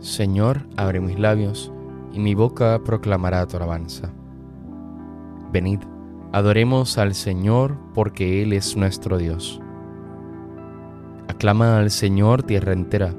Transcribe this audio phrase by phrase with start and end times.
[0.00, 1.70] Señor, abre mis labios,
[2.14, 4.10] y mi boca proclamará tu alabanza.
[5.52, 5.80] Venid,
[6.32, 9.60] adoremos al Señor, porque Él es nuestro Dios.
[11.28, 13.14] Aclama al Señor tierra entera,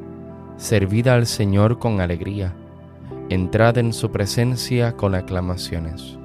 [0.57, 2.55] servid al Señor con alegría,
[3.29, 6.17] entrad en su presencia con aclamaciones.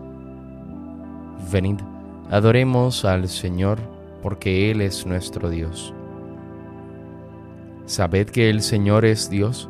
[1.53, 1.81] Venid,
[2.31, 3.79] adoremos al Señor,
[4.23, 5.93] porque Él es nuestro Dios.
[7.85, 9.69] Sabed que el Señor es Dios,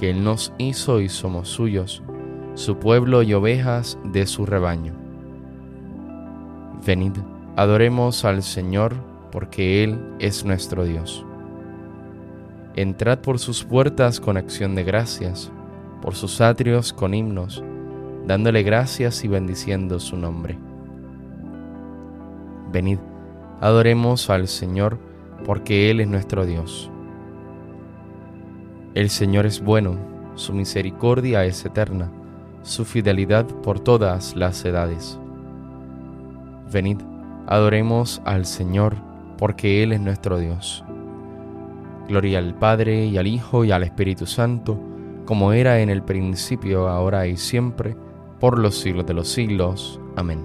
[0.00, 2.02] que Él nos hizo y somos suyos,
[2.54, 4.94] su pueblo y ovejas de su rebaño.
[6.86, 7.12] Venid,
[7.54, 8.94] adoremos al Señor,
[9.30, 11.26] porque Él es nuestro Dios.
[12.76, 15.52] Entrad por sus puertas con acción de gracias,
[16.00, 17.62] por sus atrios con himnos,
[18.26, 20.58] dándole gracias y bendiciendo su nombre.
[22.72, 23.00] Venid,
[23.60, 24.98] adoremos al Señor,
[25.44, 26.90] porque Él es nuestro Dios.
[28.92, 29.96] El Señor es bueno,
[30.34, 32.10] su misericordia es eterna,
[32.62, 35.16] su fidelidad por todas las edades.
[36.72, 36.98] Venid,
[37.46, 38.96] adoremos al Señor,
[39.38, 40.84] porque Él es nuestro Dios.
[42.08, 44.76] Gloria al Padre y al Hijo y al Espíritu Santo,
[45.24, 47.96] como era en el principio, ahora y siempre,
[48.40, 50.00] por los siglos de los siglos.
[50.16, 50.44] Amén.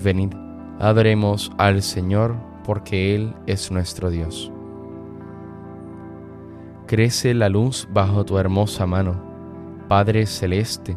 [0.00, 0.32] Venid,
[0.78, 4.52] adoremos al Señor, porque Él es nuestro Dios.
[6.88, 9.14] Crece la luz bajo tu hermosa mano,
[9.88, 10.96] Padre Celeste,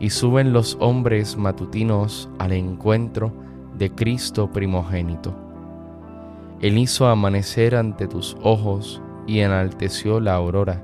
[0.00, 3.32] y suben los hombres matutinos al encuentro
[3.78, 5.32] de Cristo primogénito.
[6.60, 10.82] Él hizo amanecer ante tus ojos y enalteció la aurora,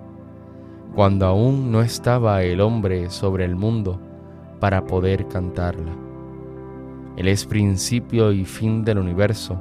[0.95, 4.01] cuando aún no estaba el hombre sobre el mundo
[4.61, 5.91] para poder cantarla.
[7.17, 9.61] Él es principio y fin del universo,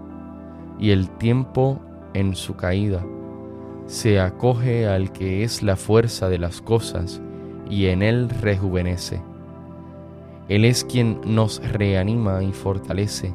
[0.78, 1.80] y el tiempo
[2.14, 3.03] en su caída
[3.89, 7.19] se acoge al que es la fuerza de las cosas
[7.67, 9.19] y en él rejuvenece.
[10.47, 13.33] Él es quien nos reanima y fortalece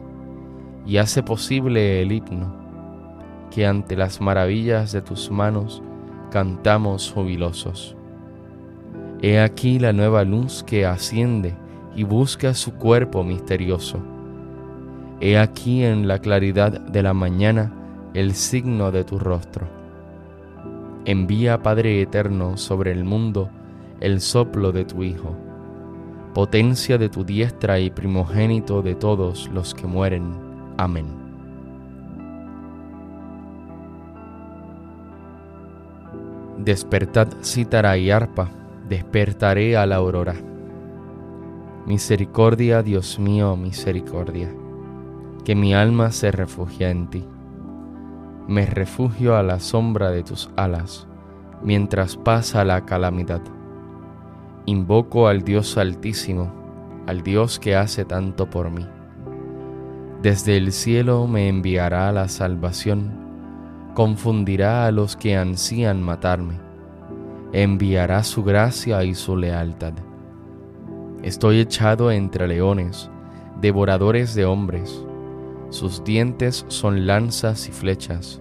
[0.87, 2.55] y hace posible el himno,
[3.51, 5.83] que ante las maravillas de tus manos
[6.31, 7.97] cantamos jubilosos.
[9.23, 11.57] He aquí la nueva luz que asciende
[11.97, 13.99] y busca su cuerpo misterioso.
[15.21, 17.73] He aquí en la claridad de la mañana
[18.15, 19.84] el signo de tu rostro
[21.07, 23.51] Envía, Padre Eterno, sobre el mundo
[24.01, 25.37] el soplo de tu Hijo,
[26.33, 30.35] potencia de tu diestra y primogénito de todos los que mueren.
[30.79, 31.05] Amén.
[36.59, 38.49] Despertad cítara y arpa,
[38.89, 40.35] despertaré a la aurora.
[41.85, 44.51] Misericordia, Dios mío, misericordia,
[45.45, 47.25] que mi alma se refugia en ti
[48.47, 51.07] me refugio a la sombra de tus alas,
[51.63, 53.41] mientras pasa la calamidad.
[54.67, 56.53] Invoco al Dios altísimo,
[57.07, 58.87] al Dios que hace tanto por mí.
[60.23, 63.13] Desde el cielo me enviará la salvación,
[63.95, 66.59] confundirá a los que ansían matarme,
[67.53, 69.93] enviará su gracia y su lealtad.
[71.23, 73.11] Estoy echado entre leones,
[73.61, 75.07] devoradores de hombres,
[75.75, 78.41] sus dientes son lanzas y flechas,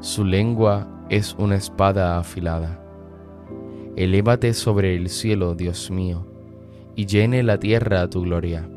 [0.00, 2.82] su lengua es una espada afilada.
[3.94, 6.26] Elévate sobre el cielo, Dios mío,
[6.96, 8.68] y llene la tierra a tu gloria.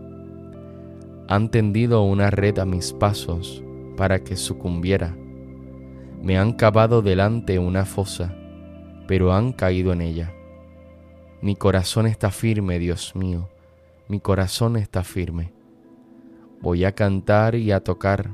[1.30, 3.64] Han tendido una red a mis pasos
[3.98, 5.18] para que sucumbiera.
[6.22, 8.36] Me han cavado delante una fosa,
[9.08, 10.32] pero han caído en ella.
[11.42, 13.50] Mi corazón está firme, Dios mío,
[14.08, 15.59] mi corazón está firme
[16.62, 18.32] Voy a cantar y a tocar.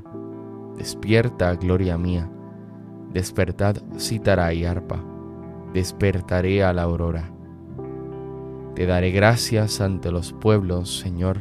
[0.76, 2.28] Despierta, gloria mía.
[3.12, 5.02] Despertad cítara y arpa.
[5.72, 7.30] Despertaré a la aurora.
[8.74, 11.38] Te daré gracias ante los pueblos, Señor.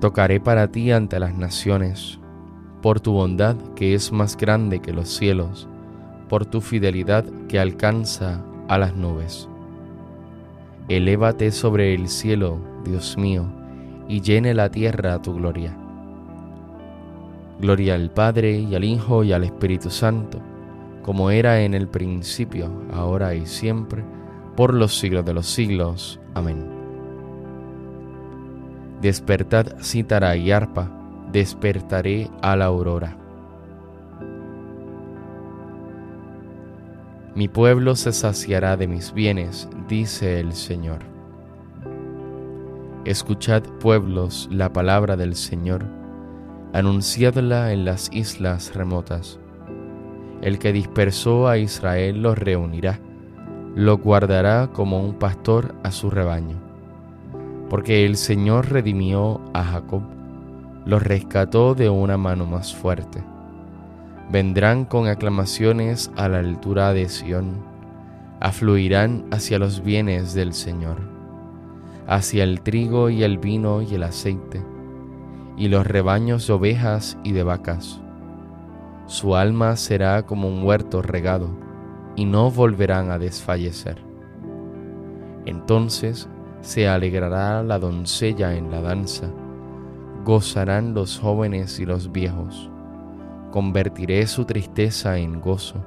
[0.00, 2.20] Tocaré para ti ante las naciones,
[2.82, 5.68] por tu bondad que es más grande que los cielos,
[6.28, 9.48] por tu fidelidad que alcanza a las nubes.
[10.88, 13.46] Elévate sobre el cielo, Dios mío,
[14.08, 15.76] y llene la tierra tu gloria.
[17.60, 20.40] Gloria al Padre y al Hijo y al Espíritu Santo,
[21.02, 24.04] como era en el principio, ahora y siempre,
[24.56, 26.18] por los siglos de los siglos.
[26.34, 26.64] Amén.
[29.02, 30.90] Despertad cítara y arpa,
[31.30, 33.16] despertaré a la aurora.
[37.34, 41.17] Mi pueblo se saciará de mis bienes, dice el Señor.
[43.08, 45.82] Escuchad, pueblos, la palabra del Señor,
[46.74, 49.40] anunciadla en las islas remotas.
[50.42, 53.00] El que dispersó a Israel los reunirá,
[53.74, 56.58] lo guardará como un pastor a su rebaño.
[57.70, 60.02] Porque el Señor redimió a Jacob,
[60.84, 63.24] lo rescató de una mano más fuerte.
[64.30, 67.54] Vendrán con aclamaciones a la altura de Sión,
[68.38, 71.17] afluirán hacia los bienes del Señor,
[72.08, 74.64] hacia el trigo y el vino y el aceite,
[75.58, 78.00] y los rebaños de ovejas y de vacas.
[79.06, 81.50] Su alma será como un huerto regado
[82.16, 84.02] y no volverán a desfallecer.
[85.44, 86.28] Entonces
[86.62, 89.30] se alegrará la doncella en la danza,
[90.24, 92.70] gozarán los jóvenes y los viejos.
[93.50, 95.84] Convertiré su tristeza en gozo,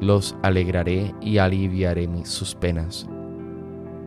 [0.00, 3.08] los alegraré y aliviaré sus penas.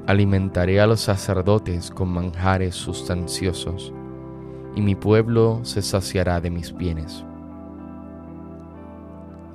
[0.08, 3.94] Alimentaré a los sacerdotes con manjares sustanciosos,
[4.74, 7.26] y mi pueblo se saciará de mis bienes.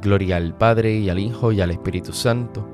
[0.03, 2.69] Gloria al Padre y al Hijo y al Espíritu Santo,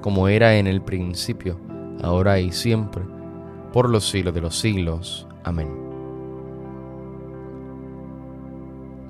[0.00, 1.60] como era en el principio,
[2.02, 3.02] ahora y siempre,
[3.74, 5.28] por los siglos de los siglos.
[5.44, 5.68] Amén.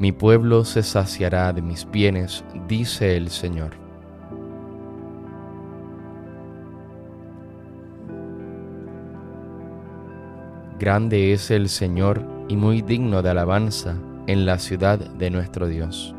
[0.01, 3.88] Mi pueblo se saciará de mis bienes, dice el Señor.
[10.79, 13.97] Grande es el Señor y muy digno de alabanza
[14.27, 16.15] en la ciudad de nuestro Dios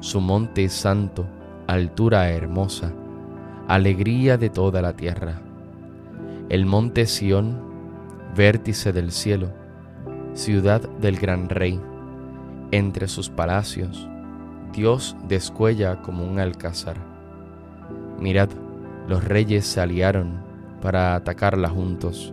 [0.00, 1.26] su monte santo,
[1.66, 2.90] altura hermosa,
[3.68, 5.42] alegría de toda la tierra.
[6.48, 7.60] El monte Sión,
[8.34, 9.50] vértice del cielo,
[10.32, 11.78] ciudad del gran rey,
[12.70, 14.08] entre sus palacios,
[14.72, 16.96] Dios descuella como un alcázar.
[18.18, 18.48] Mirad,
[19.06, 20.40] los reyes se aliaron
[20.80, 22.32] para atacarla juntos,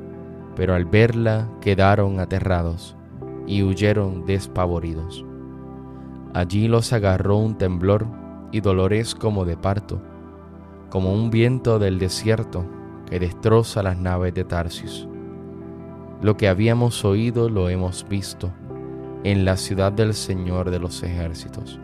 [0.57, 2.97] pero al verla quedaron aterrados
[3.45, 5.23] y huyeron despavoridos.
[6.33, 8.07] Allí los agarró un temblor
[8.51, 10.01] y dolores como de parto,
[10.89, 12.65] como un viento del desierto
[13.05, 15.07] que destroza las naves de Tarsis.
[16.23, 18.51] Lo que habíamos oído lo hemos visto
[19.23, 21.79] en la ciudad del Señor de los ejércitos,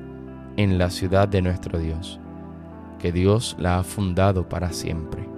[0.57, 2.19] en la ciudad de nuestro Dios,
[2.97, 5.29] que Dios la ha fundado para siempre.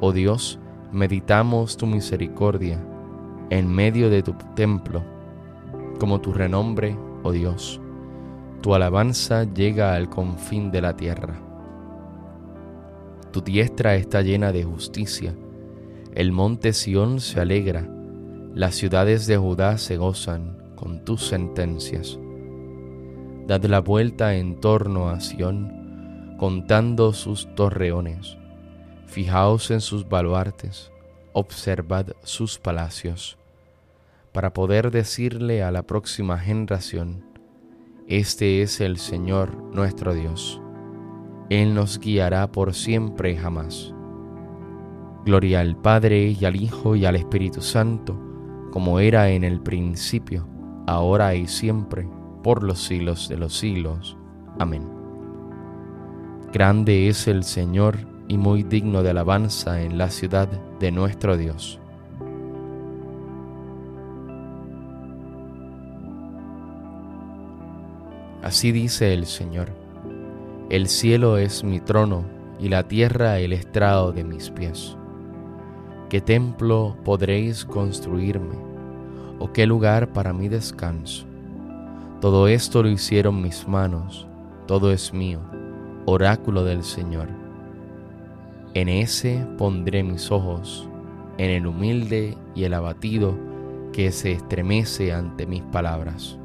[0.00, 0.58] Oh Dios,
[0.92, 2.78] meditamos tu misericordia
[3.50, 5.02] en medio de tu templo,
[5.98, 7.82] como tu renombre, oh Dios
[8.62, 11.34] tu alabanza llega al confín de la tierra.
[13.32, 15.34] Tu diestra está llena de justicia,
[16.14, 17.88] el monte Sión se alegra,
[18.54, 22.20] las ciudades de Judá se gozan con tus sentencias.
[23.48, 28.38] Dad la vuelta en torno a Sión, contando sus torreones.
[29.12, 30.90] Fijaos en sus baluartes,
[31.34, 33.36] observad sus palacios,
[34.32, 37.22] para poder decirle a la próxima generación,
[38.08, 40.62] este es el Señor nuestro Dios.
[41.50, 43.92] Él nos guiará por siempre y jamás.
[45.26, 48.18] Gloria al Padre y al Hijo y al Espíritu Santo,
[48.70, 50.48] como era en el principio,
[50.86, 52.08] ahora y siempre,
[52.42, 54.16] por los siglos de los siglos.
[54.58, 54.88] Amén.
[56.50, 60.48] Grande es el Señor y muy digno de alabanza en la ciudad
[60.80, 61.78] de nuestro Dios.
[68.42, 69.68] Así dice el Señor,
[70.70, 72.24] el cielo es mi trono
[72.58, 74.96] y la tierra el estrado de mis pies.
[76.08, 78.56] ¿Qué templo podréis construirme?
[79.40, 81.26] ¿O qué lugar para mi descanso?
[82.22, 84.26] Todo esto lo hicieron mis manos,
[84.66, 85.40] todo es mío,
[86.06, 87.41] oráculo del Señor.
[88.74, 90.88] En ese pondré mis ojos,
[91.36, 93.36] en el humilde y el abatido
[93.92, 96.38] que se estremece ante mis palabras.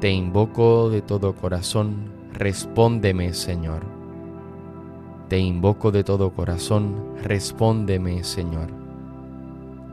[0.00, 3.82] Te invoco de todo corazón, respóndeme Señor.
[5.28, 8.68] Te invoco de todo corazón, respóndeme Señor.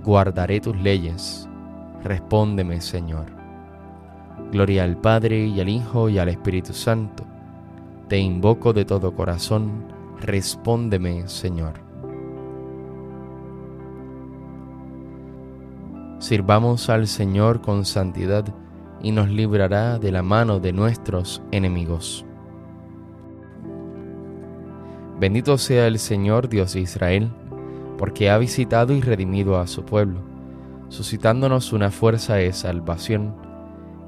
[0.04, 1.50] Guardaré tus leyes,
[2.04, 3.41] respóndeme Señor.
[4.52, 7.24] Gloria al Padre y al Hijo y al Espíritu Santo.
[8.10, 9.86] Te invoco de todo corazón,
[10.20, 11.76] respóndeme Señor.
[16.20, 18.44] Sirvamos al Señor con santidad
[19.02, 22.26] y nos librará de la mano de nuestros enemigos.
[25.18, 27.32] Bendito sea el Señor Dios de Israel,
[27.98, 30.20] porque ha visitado y redimido a su pueblo,
[30.90, 33.51] suscitándonos una fuerza de salvación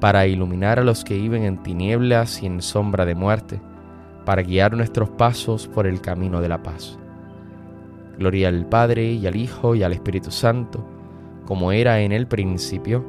[0.00, 3.60] para iluminar a los que viven en tinieblas y en sombra de muerte,
[4.24, 6.98] para guiar nuestros pasos por el camino de la paz.
[8.18, 10.84] Gloria al Padre y al Hijo y al Espíritu Santo,
[11.46, 13.04] como era en el principio,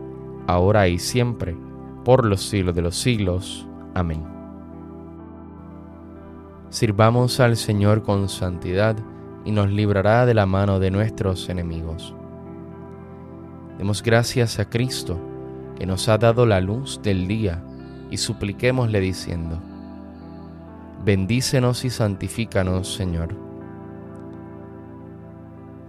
[0.47, 1.55] ahora y siempre,
[2.03, 3.67] por los siglos de los siglos.
[3.93, 4.23] Amén.
[6.69, 8.95] Sirvamos al Señor con santidad
[9.43, 12.15] y nos librará de la mano de nuestros enemigos.
[13.77, 15.19] Demos gracias a Cristo,
[15.81, 17.59] que nos ha dado la luz del día,
[18.11, 19.59] y supliquémosle diciendo,
[21.03, 23.35] Bendícenos y santifícanos, Señor.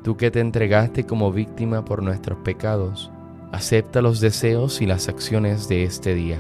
[0.03, 3.11] Tú que te entregaste como víctima por nuestros pecados,
[3.53, 6.39] acepta los deseos y las acciones de este día.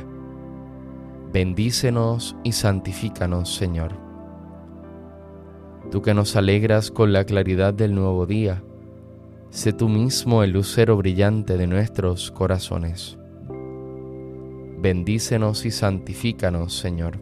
[1.30, 3.92] Bendícenos y santifícanos, Señor.
[5.90, 8.62] Tú que nos alegras con la claridad del nuevo día,
[9.50, 13.18] sé tú mismo el lucero brillante de nuestros corazones.
[14.82, 17.20] Bendícenos y santifícanos, Señor.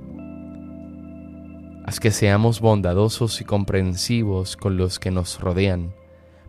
[1.85, 5.93] Haz que seamos bondadosos y comprensivos con los que nos rodean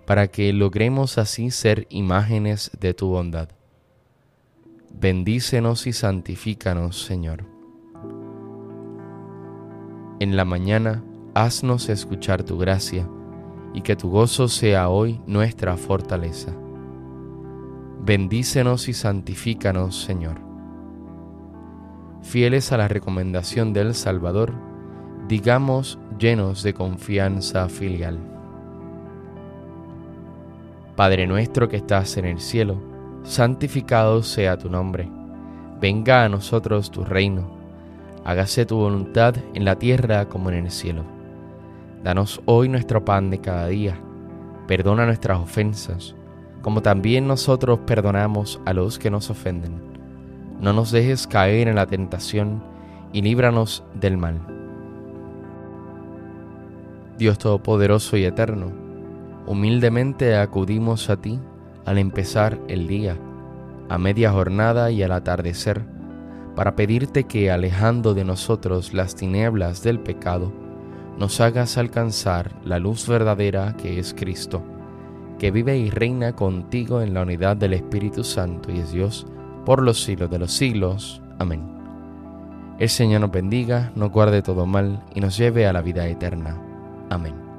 [0.05, 3.49] para que logremos así ser imágenes de tu bondad.
[4.93, 7.43] Bendícenos y santifícanos, Señor.
[10.21, 11.03] En la mañana,
[11.33, 13.05] haznos escuchar tu gracia,
[13.73, 16.55] y que tu gozo sea hoy nuestra fortaleza.
[18.01, 20.50] Bendícenos y santifícanos, Señor.
[22.21, 24.53] Fieles a la recomendación del Salvador,
[25.27, 28.19] digamos llenos de confianza filial.
[30.95, 32.77] Padre nuestro que estás en el cielo,
[33.23, 35.09] santificado sea tu nombre.
[35.81, 37.49] Venga a nosotros tu reino.
[38.23, 41.03] Hágase tu voluntad en la tierra como en el cielo.
[42.03, 43.99] Danos hoy nuestro pan de cada día.
[44.67, 46.15] Perdona nuestras ofensas,
[46.61, 49.90] como también nosotros perdonamos a los que nos ofenden.
[50.61, 52.63] No nos dejes caer en la tentación
[53.11, 54.39] y líbranos del mal.
[57.17, 58.71] Dios Todopoderoso y Eterno,
[59.47, 61.39] Humildemente acudimos a ti
[61.85, 63.17] al empezar el día,
[63.89, 65.81] a media jornada y al atardecer,
[66.55, 70.53] para pedirte que, alejando de nosotros las tinieblas del pecado,
[71.17, 74.61] nos hagas alcanzar la luz verdadera que es Cristo,
[75.39, 79.25] que vive y reina contigo en la unidad del Espíritu Santo y es Dios
[79.65, 81.21] por los siglos de los siglos.
[81.39, 81.61] Amén.
[82.79, 86.59] El Señor nos bendiga, nos guarde todo mal y nos lleve a la vida eterna.
[87.09, 87.50] Amén.